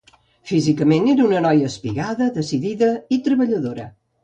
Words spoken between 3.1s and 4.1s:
i treballadora.